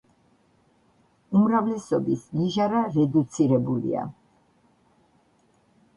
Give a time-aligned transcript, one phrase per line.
[1.41, 4.09] უმრავლესობის ნიჟარა რედუცირებულია.